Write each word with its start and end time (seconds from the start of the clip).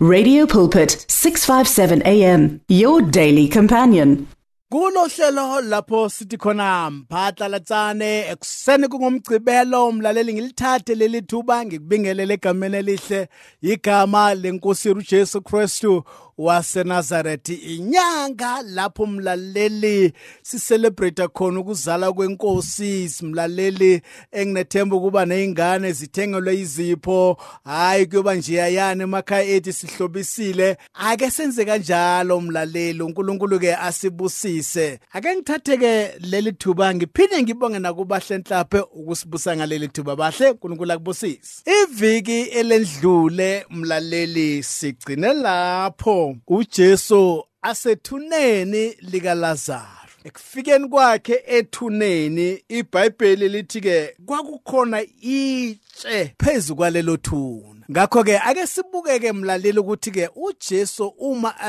Radio 0.00 0.46
Pulpit 0.46 1.04
657 1.08 2.02
AM 2.06 2.60
your 2.68 3.02
daily 3.02 3.48
companion. 3.48 4.28
Kulo 4.72 5.08
hlelo 5.08 5.60
lapho 5.60 6.08
sithi 6.08 6.36
khona 6.36 6.90
mphatla 6.90 7.48
latsane 7.48 8.20
ekuseni 8.30 8.88
kungomgcibelo 8.88 9.88
umlaleli 9.88 10.34
ngilithathe 10.34 10.94
leli 10.94 11.22
thuba 11.22 11.64
ngikubingelele 11.64 12.34
egameni 12.34 12.76
elihle 12.76 13.28
igama 13.62 14.34
lenkosi 14.34 14.90
uJesu 14.90 15.42
Kristu 15.42 16.04
waseNazaretha 16.38 17.52
inyanga 17.52 18.62
lapho 18.62 19.02
umlaleli 19.02 20.12
sicelebrate 20.42 21.28
khona 21.28 21.60
ukuzala 21.60 22.12
kwenkosi 22.12 23.08
simlaleli 23.08 24.02
enginethemba 24.32 24.96
ukuba 24.96 25.26
nezingane 25.26 25.92
zithengelwe 25.92 26.54
izipho. 26.60 27.36
Hayi 27.64 28.06
kuyoba 28.06 28.34
nje 28.34 28.54
yayana 28.54 29.04
emakhaya 29.04 29.44
ethi 29.44 29.72
sihlobisile. 29.72 30.76
Ake 30.94 31.30
senze 31.30 31.64
kanjalo 31.64 32.36
umlaleli 32.36 33.02
uNkulunkulu 33.02 33.60
ke 33.60 33.76
asibusise. 33.76 34.98
Ake 35.12 35.34
ngithathe 35.36 35.76
ke 35.76 36.18
leli 36.20 36.52
thuba 36.52 36.94
ngiphinde 36.94 37.42
ngibonge 37.42 37.78
nakubahle 37.78 38.38
nhlaphe 38.38 38.80
ukusibusa 38.80 39.56
ngaleli 39.56 39.88
thuba. 39.88 40.16
Bahle 40.16 40.50
uNkulunkulu 40.50 40.92
akubusise. 40.92 41.62
Iviki 41.82 42.40
elendlule 42.40 43.66
umlaleli 43.70 44.62
sigcine 44.62 45.32
lapho. 45.32 46.27
uJesu 46.48 47.44
asethuneni 47.62 48.96
likaLazaro 49.00 49.88
ekufikeni 50.24 50.88
kwakhe 50.88 51.42
ethuneni 51.46 52.62
iBhayibheli 52.68 53.48
lithi 53.48 53.80
ke 53.80 54.14
kwakukhona 54.26 55.02
itshe 55.20 56.34
phezulu 56.38 57.16
thuna 57.16 57.84
ngakho 57.90 58.24
ke 58.24 58.38
ake 58.38 58.66
sibuke 58.66 59.18
ke 59.18 59.32
mlaleli 59.32 59.78
ukuthi 59.78 60.10
ke 60.10 60.28
uJesu 60.36 61.06
uma 61.06 61.60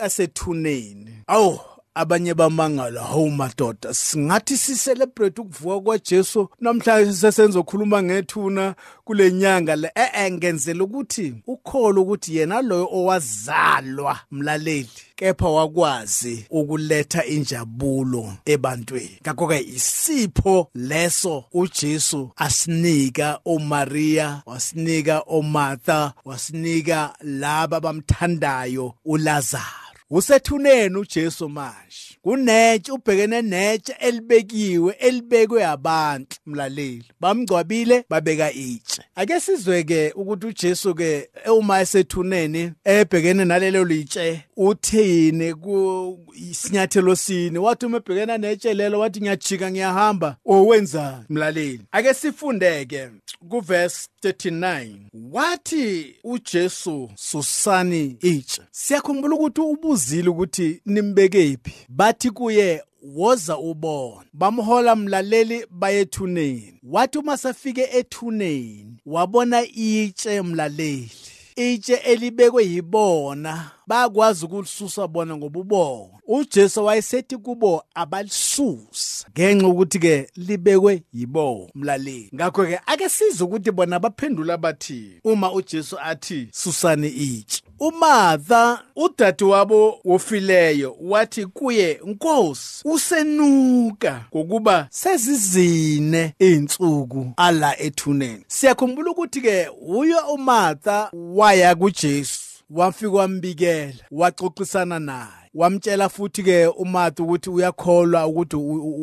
asethuneni 0.00 1.22
awu 1.26 1.60
abanye 1.94 2.34
bamangala 2.34 3.02
hawu 3.02 3.30
madoda 3.30 3.94
singathi 3.94 4.56
sicelebrate 4.56 5.40
ukuvuka 5.40 5.80
kwaJesu 5.80 6.48
namhlanje 6.60 7.12
sesenza 7.12 7.60
ukukhuluma 7.60 8.02
ngethuna 8.02 8.74
kule 9.04 9.32
nyanga 9.32 9.76
le. 9.76 9.90
Eh 9.94 10.32
ngenzela 10.32 10.84
ukuthi 10.84 11.34
ukholo 11.46 12.02
ukuthi 12.02 12.36
yena 12.36 12.62
loyo 12.62 12.88
owazalwa 12.92 14.18
mlaleli 14.30 14.88
kepha 15.16 15.48
wakwazi 15.48 16.46
ukuletha 16.50 17.24
injabulo 17.24 18.32
ebantwini. 18.44 19.18
Ngakho 19.22 19.46
ke 19.46 19.60
isipho 19.60 20.70
leso 20.74 21.44
uJesu 21.52 22.30
asinika 22.36 23.40
oMaria 23.44 24.42
wasinika 24.46 25.22
oMartha 25.26 26.12
wasinika 26.24 27.14
laba 27.20 27.80
bamthandayo 27.80 28.94
uLazarus 29.04 29.81
usethuneni 30.12 30.96
uJesu 30.96 31.48
manje. 31.48 32.18
Kunetshe 32.22 32.92
ubhekene 32.92 33.42
netshe 33.42 33.92
elibekiwe 34.00 34.92
elibekwe 34.98 35.66
abantu 35.66 36.36
mlaleli. 36.46 37.04
Bamgcwabile 37.20 38.04
babeka 38.10 38.52
itshe. 38.52 39.02
Ake 39.14 39.40
sizwe 39.40 39.82
ke 39.84 40.12
ukuthi 40.16 40.46
uJesu 40.46 40.94
ke 40.94 41.28
uma 41.56 41.80
esethuneni 41.80 42.72
ebhekene 42.84 43.44
nalelo 43.44 43.84
litshe 43.84 44.44
uthini 44.56 45.54
ku 45.54 46.18
isinyathelo 46.34 47.16
sini? 47.16 47.58
Wathi 47.58 47.86
uma 47.86 47.96
ebhekena 47.98 48.38
netshe 48.38 48.74
lelo 48.74 48.98
wathi 49.00 49.20
ngiyajika 49.20 49.70
ngiyahamba. 49.70 50.36
Owenza 50.44 51.24
mlaleli. 51.28 51.80
Ake 51.92 52.14
sifundeke 52.14 53.08
kuverse 53.48 54.08
39 54.22 54.96
wathi 55.32 56.16
uJesu 56.24 57.10
susani 57.14 58.16
itshe 58.20 58.62
siyakhumbula 58.70 59.36
ukuthi 59.36 59.60
ubuzile 59.60 60.28
ukuthi 60.28 60.80
nimbekephi 60.86 61.72
bathi 61.88 62.30
kuye 62.30 62.82
woza 63.02 63.58
ubona 63.58 64.24
bamhola 64.32 64.96
mlaleli 64.96 65.66
bayethuneni. 65.70 66.78
Wathi 66.82 67.18
uma 67.18 67.36
safike 67.36 67.88
ethuneni 67.92 68.96
wabona 69.06 69.62
itshe 69.62 70.42
mlaleli. 70.42 71.10
Itshe 71.56 71.94
elibekwe 71.94 72.64
yibona. 72.64 73.70
Bakwazi 73.86 74.44
ukulisusa 74.44 75.08
bona 75.08 75.36
ngobubona. 75.36 76.12
uJesu 76.26 76.84
wayesethi 76.84 77.36
kubo 77.36 77.84
abalisusa 77.94 79.26
ngenxa 79.30 79.66
ukuthi 79.66 79.98
ke 79.98 80.28
libekwe 80.36 81.02
yibo 81.12 81.70
mlaleli 81.74 82.30
ngakho 82.34 82.66
ke 82.66 82.80
ake 82.86 83.08
size 83.08 83.44
ukuthi 83.44 83.70
bona 83.70 83.98
baphendula 83.98 84.56
bathi 84.56 85.20
uma 85.24 85.52
uJesu 85.52 85.98
athi 86.00 86.48
susani 86.52 87.08
itshe. 87.08 87.61
uMartha 87.82 88.82
udade 88.96 89.44
wabo 89.44 90.00
wofileyo 90.04 90.96
wathi 91.00 91.46
kuye 91.46 92.00
Nkosi 92.06 92.88
usenuka 92.88 94.24
ngokuba 94.36 94.86
sezizine 94.90 96.34
izinsuku 96.38 97.32
ala 97.36 97.80
ethuneni. 97.80 98.44
Siyakhumbula 98.46 99.10
ukuthi 99.10 99.40
ke 99.40 99.68
uyo 99.88 100.18
uMartha 100.34 101.10
waya 101.12 101.74
kuJesu 101.74 102.40
wafika 102.70 103.10
wambikela 103.12 103.94
waxoxisana 104.10 104.98
naye. 104.98 105.41
Wamtshela 105.54 106.08
futhi 106.08 106.42
ke 106.42 106.66
uMathu 106.66 107.24
ukuthi 107.24 107.50
uyakholwa 107.50 108.26
ukuthi 108.26 108.56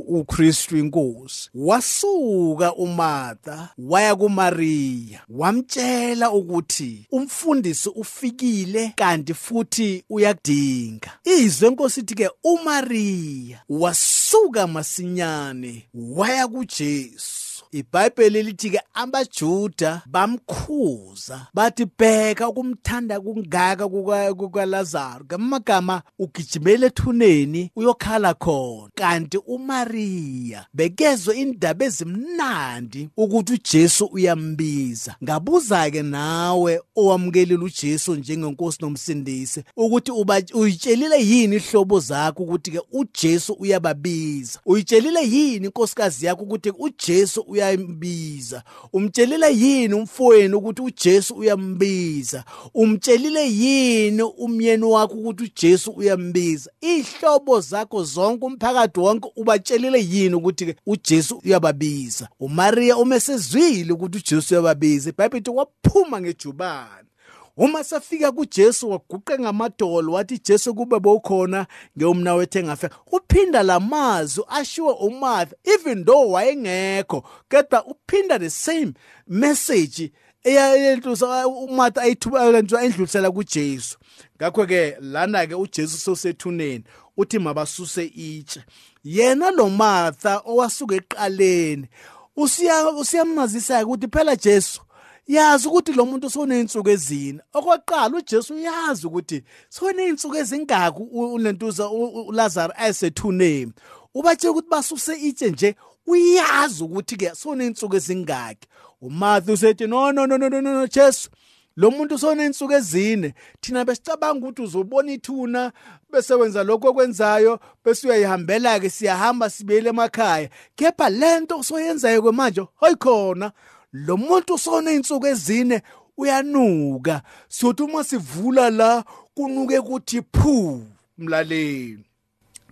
uKristu 0.07 0.77
inkosi. 0.77 1.49
Wasuka 1.55 2.75
uMatha 2.75 3.69
waya 3.77 4.15
kuMaria 4.15 5.21
wamtshela 5.29 6.31
ukuthi 6.31 7.07
umfundisi 7.11 7.89
ufikile 7.89 8.93
kanti 8.95 9.33
futhi 9.33 10.03
uyakudinga. 10.09 11.11
Izwe 11.23 11.69
inkosi 11.69 11.99
ithi 11.99 12.15
ke 12.15 12.29
uMaria 12.43 13.61
wasuka 13.69 14.67
masinyane 14.67 15.89
waya 15.93 16.47
kuJesu. 16.47 17.48
iBhayibheli 17.71 18.43
lithi 18.43 18.69
ke 18.69 18.79
abaJuda 18.93 20.01
bamkhuza 20.05 21.47
bathi 21.53 21.85
bheka 21.85 22.49
ukumthanda 22.49 23.19
kungaka 23.19 23.89
kukaLazaro 24.33 25.25
ngamagama 25.25 26.01
ugijimele 26.19 26.87
ethuneni 26.87 27.71
uyokhala 27.75 28.33
khona. 28.33 28.89
Kanti 28.95 29.37
uMaria 29.37 30.65
bekezwe 30.73 31.37
indaba 31.37 31.85
ezimnandi 31.85 33.09
ukuthi 33.17 33.53
uJesu 33.53 34.05
uyambiza. 34.05 35.15
Ngabuza 35.23 35.91
ke 35.91 36.01
nawe 36.01 36.81
owamkelile 36.95 37.63
uJesu 37.63 38.15
njengenkosi 38.15 38.77
nomsindisi 38.81 39.63
ukuthi 39.77 40.11
uba 40.11 40.41
uyitshelile 40.53 41.25
yini 41.25 41.55
ihlobo 41.55 41.99
zakho 41.99 42.43
ukuthi 42.43 42.71
ke 42.71 42.81
uJesu 42.91 43.53
uyababiza? 43.53 44.59
Uyitshelile 44.65 45.21
yini 45.23 45.65
inkosikazi 45.65 46.25
yakho 46.25 46.43
ukuthi 46.43 46.73
uJesu 46.79 47.41
uyambiza 47.67 48.63
umtshelile 48.93 49.53
yini 49.53 49.93
umfowenu 49.93 50.57
ukuthi 50.57 50.81
uJesu 50.81 51.35
uyambiza? 51.35 52.43
Umtshelile 52.73 53.51
yini 53.51 54.23
umyeni 54.23 54.83
wakho 54.85 55.13
ukuthi 55.13 55.43
uJesu 55.43 55.91
uyambiza? 55.91 56.71
Ihlobo 56.81 57.61
zakho 57.61 58.03
zonke 58.03 58.45
umphakathi 58.45 58.99
wonke 58.99 59.29
ubatshelile 59.35 59.99
yini 60.09 60.35
ukuthi 60.35 60.65
ke 60.65 60.75
uJesu 60.85 61.41
uyababiza? 61.45 62.29
uMaria 62.39 62.97
umesezwile 62.97 63.93
ukuthi 63.93 64.17
uJesu 64.17 64.53
uyababiza 64.53 65.09
iBhayibheli 65.09 65.41
ithi 65.41 65.49
waphuma 65.49 66.21
ngejubane. 66.21 67.09
Uma 67.57 67.83
safika 67.83 68.31
kuJesu 68.31 68.89
waguqe 68.89 69.39
ngamadolo 69.39 70.13
wathi 70.13 70.41
Jesu 70.43 70.75
kube 70.75 70.99
bowukhona 70.99 71.67
ngeyomna 71.97 72.33
wethe 72.33 72.63
ngafika 72.63 72.95
uphinda 73.11 73.63
lamazwi 73.63 74.43
ashiwe 74.47 74.93
uMartha 74.93 75.55
even 75.63 76.05
though 76.05 76.31
wayengekho 76.31 77.23
kodwa 77.49 77.85
uphinda 77.85 78.39
the 78.39 78.49
same 78.49 78.93
message 79.27 80.11
eyayentusa 80.43 81.47
uMartha 81.47 82.01
ayithuba 82.01 82.51
lento 82.51 82.79
endlulisela 82.79 83.31
kuJesu. 83.31 83.97
Ngakho 84.37 84.65
ke 84.65 84.97
lana 85.01 85.47
ke 85.47 85.55
uJesu 85.55 85.97
sosethuneni 85.97 86.83
uthi 87.17 87.39
mabasuse 87.39 88.05
itshe. 88.05 88.63
Yena 89.03 89.51
lo 89.51 89.69
Martha 89.69 90.41
owasuka 90.45 90.95
eqaleni 90.95 91.87
usiya 92.35 92.89
usiyamazisa 92.89 93.85
ukuthi 93.85 94.07
phela 94.07 94.35
Jesu 94.35 94.81
yazi 95.29 95.67
ukuthi 95.67 95.93
lo 95.93 96.05
muntu 96.05 96.29
soneyinsuku 96.29 96.89
ezine. 96.89 97.39
Okwaqala 97.53 98.17
uJesu 98.17 98.53
uyazi 98.53 99.07
ukuthi 99.07 99.43
soneyinsuku 99.69 100.35
ezingaki 100.35 101.01
ulentuza 101.11 101.89
uLazarus 101.89 102.75
ayesethuneni. 102.77 103.73
Ubatshela 104.13 104.51
ukuthi 104.51 104.69
basuse 104.69 105.13
itshe 105.15 105.49
nje 105.49 105.75
uyazi 106.07 106.83
ukuthi 106.83 107.15
ke 107.15 107.35
soneyinsuku 107.35 107.95
ezingaki. 107.95 108.67
uMartha 109.01 109.53
usethi 109.53 109.87
no 109.87 110.11
no 110.11 110.25
no 110.27 110.37
no 110.37 110.49
no 110.49 110.61
no 110.61 110.87
Jesu 110.87 111.29
lo 111.75 111.91
muntu 111.91 112.17
soneyinsuku 112.17 112.73
ezine. 112.73 113.33
Thina 113.61 113.85
besicabanga 113.85 114.47
ukuthi 114.47 114.61
uzobona 114.61 115.11
ithuna 115.11 115.71
bese 116.11 116.33
wenza 116.33 116.63
lokho 116.63 116.87
okwenzayo 116.89 117.59
bese 117.85 118.07
uyayihambela 118.07 118.79
ke 118.79 118.89
siyahamba 118.89 119.49
sibuyele 119.49 119.89
emakhaya. 119.89 120.49
Kepha 120.75 121.09
lento 121.09 121.63
soyenzayo 121.63 122.31
manje 122.31 122.61
hoyikhona 122.75 123.51
lo 123.93 124.17
muntu 124.17 124.53
usona 124.53 124.91
insuku 124.91 125.27
ezine 125.27 125.81
uyanuka. 126.17 127.21
Sothi 127.47 127.83
uma 127.83 128.03
sivula 128.03 128.69
la 128.69 129.03
kunuke 129.35 129.81
kuthi 129.81 130.21
phu 130.21 130.83
mlaleli. 131.17 131.99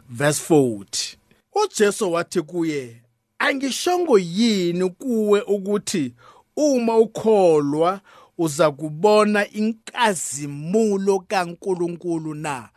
Verse 0.10 0.54
40 0.54 1.18
uJesu 1.64 2.12
wathi 2.12 2.42
kuye 2.42 3.02
angishongo 3.40 4.20
yini 4.20 4.90
kuwe 4.90 5.42
ukuthi 5.42 6.14
uma 6.56 6.98
ukholwa 6.98 8.02
uza 8.38 8.72
kubona 8.72 9.50
inkazimulo 9.50 11.20
kaNkuluNkulu 11.20 12.34
na? 12.34 12.70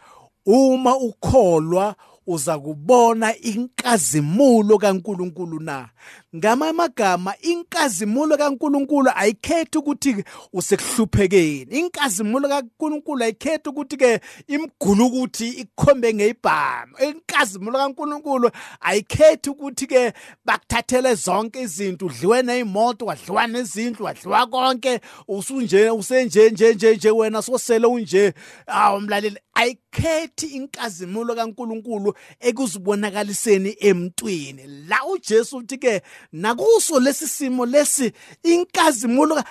Uma 0.46 0.96
ukholwa 0.96 1.96
uza 2.26 2.58
kubona 2.58 3.36
inkazimulo 3.36 3.80
kaNkuluNkulu 4.79 5.61
na? 5.61 5.88
Ngamagama 6.37 7.35
inkazimulo 7.41 8.37
kaNkuluNkulu 8.37 9.11
ayikhethi 9.15 9.79
ukuthi 9.79 10.25
usekuhluphekeni. 10.53 11.79
Inkazimulo 11.79 12.49
kaNkuluNkulu 12.49 13.23
ayikhethi 13.23 13.69
ukuthi 13.69 13.97
ke 13.97 14.21
imgulu 14.49 15.06
ukuthi 15.06 15.49
ikhombe 15.49 16.15
ngeyibhama 16.15 16.99
inkazimulo 17.00 17.79
kaNkuluNkulu 17.79 18.50
ayikhethi 18.81 19.50
ukuthi 19.50 19.87
ke 19.87 20.12
bakuthathele 20.44 21.15
zonke 21.15 21.61
izinto 21.61 22.06
udliwe 22.06 22.43
nezimoto 22.43 23.06
wadliwa 23.06 23.47
nezindlu 23.47 24.05
wadliwa 24.05 24.47
konke. 24.47 25.00
Usunje 25.29 25.91
usenje 25.91 26.50
nje 26.50 26.75
nje 26.75 26.97
nje 26.97 27.11
wena 27.11 27.43
sosele 27.43 27.87
unje. 27.87 28.35
Awumlaleli 28.67 29.38
ayikhethi 29.55 30.47
inkazimulo 30.47 31.35
kaNkuluNkulu 31.35 32.15
ekuzibonakaliseni 32.41 33.69
emntwini. 33.81 34.62
La 34.88 35.05
uJesu 35.05 35.56
uthi 35.56 35.78
ke 35.78 36.02
nakuso 36.32 37.00
lesi 37.00 37.28
simo 37.28 37.67
lesi 37.67 38.12
inkazimulo 38.43 39.43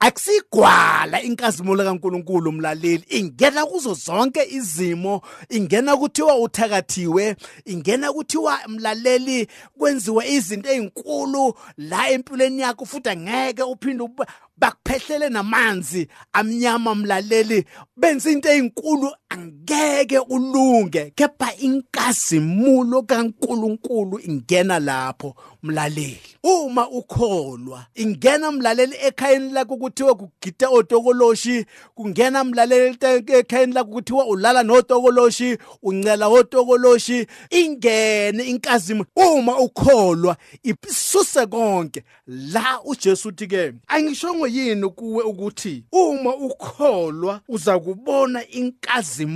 akusigwala 0.00 1.22
inkazimulo 1.22 1.84
kaNkuluNkulu 1.84 2.50
umlaleli 2.50 3.04
ingena 3.08 3.66
kuzo 3.66 3.94
zonke 3.94 4.44
izimo. 4.50 5.22
Ingena 5.48 5.96
kuthiwa 5.96 6.38
uthakathiwe. 6.38 7.36
Ingena 7.64 8.12
kuthiwa 8.12 8.58
mlaleli 8.68 9.48
kwenziwe 9.78 10.28
izinto 10.28 10.68
ezinkulu 10.70 11.54
la 11.76 12.10
empilweni 12.10 12.62
yakho 12.62 12.84
futhi 12.86 13.08
angeke 13.08 13.62
uphinde 13.62 14.08
bakuphehlele 14.56 15.28
namanzi 15.28 16.08
amnyama 16.32 16.94
mlaleli. 16.94 17.64
Benza 17.96 18.30
into 18.30 18.48
ezinkulu 18.48 19.12
angeke 19.38 20.18
ulunge 20.18 21.12
kepha 21.14 21.56
inkazimulo 21.56 23.02
kaNkuluNkulu 23.02 24.20
ingena 24.24 24.78
lapho 24.78 25.34
mlaleli. 25.62 26.20
Uma 26.42 26.88
ukholwa 26.88 27.86
ingena 27.94 28.52
mlaleli 28.52 28.96
ekhayeni 29.02 29.52
lakho 29.52 29.76
kuthiwa 29.76 30.14
kugida 30.14 30.68
otokoloshi 30.68 31.66
kungena 31.94 32.44
mlaleli 32.44 32.98
ekhayeni 33.26 33.72
lakho 33.72 33.90
kuthiwa 33.90 34.26
ulala 34.26 34.62
notokoloshi 34.62 35.58
uncela 35.82 36.28
otokoloshi 36.28 37.26
ingene 37.50 38.44
inkazimulo. 38.44 39.08
Uma 39.16 39.58
ukholwa 39.58 40.36
isuse 40.62 41.46
konke. 41.46 42.04
La 42.26 42.80
uJesu 42.84 43.28
uthi 43.28 43.46
ke 43.46 43.72
angishongo 43.88 44.46
yini 44.46 44.88
kuwe 44.88 45.24
ukuthi 45.24 45.84
uma 45.92 46.36
ukholwa 46.36 47.40
uza 47.48 47.78
kubona 47.78 48.48
inkazimulo 48.48 49.27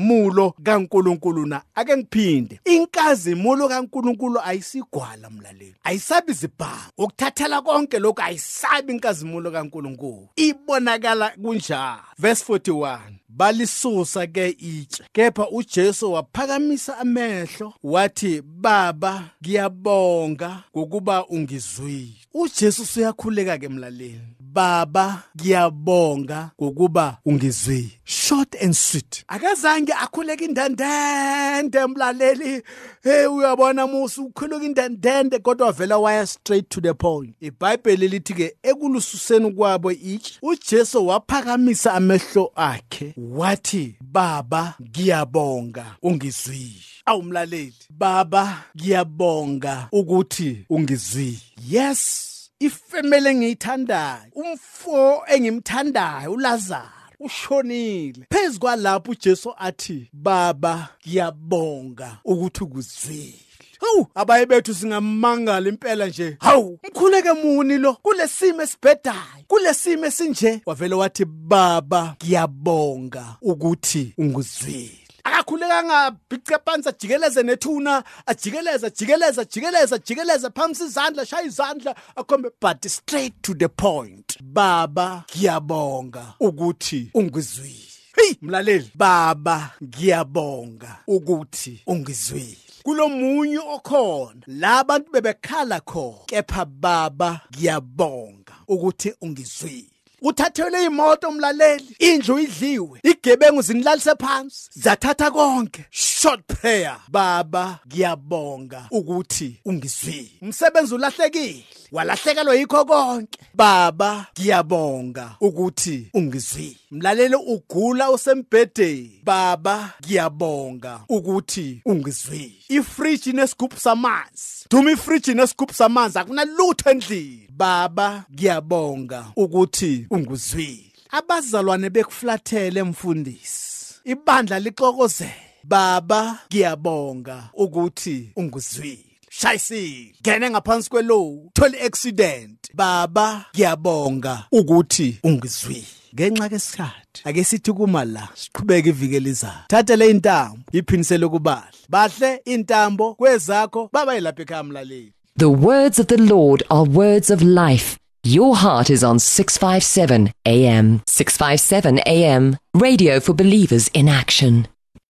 kaNkuluNkulu 0.62 1.46
na? 1.46 1.62
Ake 1.74 1.96
ngiphinde. 1.96 2.60
Inkazimulo 2.64 3.68
kaNkuluNkulu 3.68 4.40
ayisigwala 4.40 5.30
mlaleli. 5.30 5.74
Ayisabi 5.84 6.32
zibhamu. 6.32 6.92
Ukuthathela 6.98 7.62
konke 7.62 7.98
lokho 7.98 8.22
ayisabi 8.22 8.92
inkazimulo 8.92 9.50
kaNkuluNkulu. 9.50 10.28
Ibonakala 10.36 11.30
kunjalo. 11.30 12.02
Verse 12.18 12.44
41 12.52 12.98
balisusa 13.28 14.26
ke 14.26 14.48
itshe. 14.48 15.04
Kepha 15.12 15.48
uJesu 15.50 16.12
waphakamisa 16.12 16.98
amehlo 16.98 17.74
wathi 17.82 18.42
baba 18.42 19.30
ngiyabonga 19.42 20.64
ngokuba 20.76 21.26
ungizwile. 21.26 22.16
uJesu 22.34 23.00
uyakhuleka 23.00 23.58
ke 23.58 23.68
mlaleli. 23.68 24.20
Baba 24.52 25.22
ngiyabonga 25.36 26.50
ngokuba 26.62 27.18
ungizwile 27.24 27.90
short 28.04 28.62
and 28.62 28.74
sweet. 28.74 29.24
Akazange 29.28 29.92
akhuleka 29.92 30.44
indandende 30.44 31.86
mlaleli. 31.86 32.62
Hey 33.02 33.26
uyabona 33.26 33.86
musu 33.86 34.24
ukhuleka 34.24 34.64
indandende 34.64 35.38
kodwa 35.38 35.66
wavela 35.66 35.98
waya 35.98 36.26
straight 36.26 36.68
to 36.68 36.80
the 36.80 36.94
point. 36.94 37.34
iBhayibheli 37.40 38.08
lithi 38.08 38.34
ke 38.34 38.56
ekulususeni 38.62 39.52
kwabo 39.52 39.92
itshe 39.92 40.38
uJesu 40.42 41.06
waphakamisa 41.06 41.94
amehlo 41.94 42.52
akhe. 42.56 43.14
Wathi 43.16 43.96
baba 44.00 44.74
ngiyabonga 44.82 45.96
ungizwile 46.02 46.82
awumlaleli 47.06 47.74
baba 47.90 48.64
ngiyabonga 48.76 49.88
ukuthi 49.92 50.66
ungizwile 50.70 51.40
yes. 51.68 52.31
Ifemele 52.66 53.30
engiyithandayo 53.30 54.32
umfo 54.34 55.22
engimthandayo 55.34 56.32
uLazaro 56.32 57.16
ushonile 57.20 58.26
phezu 58.30 58.60
kwalapho 58.60 59.10
uJesu 59.12 59.54
athi 59.58 60.08
baba 60.12 60.88
ngiyabonga 61.06 62.18
ukuthi 62.24 62.64
ukuzwile 62.64 63.52
Hawu 63.82 64.06
abaye 64.14 64.46
bethu 64.46 64.74
singamangala 64.74 65.68
impela 65.68 66.06
nje. 66.06 66.36
Hawu 66.40 66.78
mkhuleke 66.88 67.32
muni 67.32 67.78
lo 67.78 67.94
kulesimo 67.94 68.62
esibhedayo. 68.62 69.44
Kulesimo 69.46 70.06
esinje 70.06 70.60
wavele 70.66 70.94
wathi 70.94 71.24
baba 71.24 72.16
ngiyabonga 72.22 73.36
ukuthi 73.42 74.14
ungizwile. 74.18 75.01
Akakhuleka 75.24 75.82
ngabhice 75.84 76.58
phansi 76.64 76.88
ajikeleze 76.88 77.42
nethuna 77.42 78.04
ajikeleza 78.26 78.90
jikeleza 78.90 79.44
jikeleza 79.44 79.98
jikeleza 79.98 80.50
phamsi 80.50 80.84
izandla 80.84 81.26
shaya 81.26 81.46
izandla 81.46 81.94
akhombe 82.16 82.50
but 82.60 82.86
straight 82.86 83.34
to 83.42 83.54
the 83.54 83.68
point. 83.68 84.38
Baba 84.42 85.24
ngiyabonga 85.36 86.34
ukuthi 86.40 87.10
ungizwile. 87.14 87.88
Hey 88.16 88.34
mlaleli. 88.42 88.90
Baba 88.94 89.70
ngiyabonga 89.82 90.98
ukuthi 91.06 91.82
ungizwile. 91.86 92.58
Kulomunye 92.82 93.58
okhona 93.58 94.42
la 94.46 94.78
abantu 94.78 95.12
bebekhala 95.12 95.80
khona 95.80 96.26
kepha 96.26 96.64
baba 96.64 97.40
ngiyabonga 97.52 98.54
ukuthi 98.68 99.14
ungizwile. 99.20 99.91
Uthathelwe 100.22 100.84
imoto 100.84 101.28
umlaleli 101.28 101.96
indlu 101.98 102.38
idliwe 102.38 103.00
igebengu 103.02 103.62
zinilalise 103.62 104.14
phansi 104.14 104.70
zathatha 104.74 105.30
konke. 105.30 105.84
Short 105.90 106.46
prayer 106.46 106.96
baba 107.08 107.78
ngiyabonga 107.86 108.86
ukuthi 108.90 109.60
ungizwile. 109.64 110.30
Umsebenzi 110.42 110.94
ulahlekile 110.94 111.64
walahlekelwa 111.92 112.54
yikho 112.54 112.84
konke. 112.84 113.38
Baba 113.54 114.26
ngiyabonga 114.38 115.36
ukuthi 115.40 116.10
ungizwile 116.14 116.76
mlaleli 116.90 117.34
ugula 117.34 118.10
usembhedeni 118.10 119.20
baba 119.24 119.92
ngiyabonga 120.04 121.00
ukuthi 121.08 121.80
ungizwile 121.84 122.52
ifridge 122.68 123.32
nesigubhu 123.32 123.80
samanzi. 123.80 124.66
Duma 124.70 124.90
ifridge 124.92 125.34
nesigubhu 125.34 125.74
samanzi 125.74 126.18
akunalutho 126.18 126.90
endlini. 126.90 127.48
Baba 127.50 128.24
ngiyabonga 128.32 129.26
ukuthi 129.36 130.06
ungizwile 130.10 130.92
abazalwane 131.10 131.90
bekuflathele 131.90 132.82
mfundisi. 132.82 133.94
Ibandla 134.04 134.58
lixokozela 134.58 135.32
baba 135.64 136.38
ngiyabonga 136.48 137.48
ukuthi 137.54 138.32
ungizwile 138.36 139.11
shayisile 139.38 140.14
ngene 140.22 140.50
ngaphansi 140.50 140.90
kwelo 140.90 141.38
thola 141.52 141.80
accident 141.86 142.58
baba 142.74 143.44
ngiyabonga 143.54 144.44
ukuthi 144.52 145.18
ungizwile 145.22 145.86
ngenxa 146.14 146.48
kesikhathi 146.48 147.20
ake 147.24 147.44
sithi 147.44 147.72
kuma 147.72 148.04
la 148.04 148.28
siqhubeke 148.34 148.88
ivike 148.88 149.20
lizayo 149.20 149.64
thathe 149.68 149.96
le 149.96 150.10
intambo 150.10 150.58
iphinisele 150.72 151.28
kubadla 151.28 151.72
bahle 151.88 152.40
intambo 152.44 153.14
kwezakho 153.14 153.88
baba 153.92 154.14
yilapha 154.14 154.42
ekhaya 154.42 154.62
mlaleli 154.62 155.12
The 155.38 155.48
words 155.50 155.98
of 155.98 156.06
the 156.08 156.18
Lord 156.18 156.62
are 156.70 156.84
words 156.84 157.30
of 157.30 157.40
life. 157.42 157.98
Your 158.22 158.54
heart 158.54 158.90
is 158.90 159.02
on 159.02 159.18
657 159.18 160.30
AM. 160.44 161.00
657 161.06 162.00
AM. 162.06 162.56
Radio 162.74 163.18
for 163.18 163.32
believers 163.32 163.88
in 163.94 164.08
action. 164.10 164.68